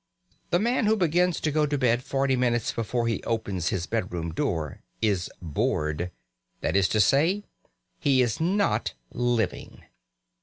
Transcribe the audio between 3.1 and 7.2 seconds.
opens his bedroom door is bored; that is to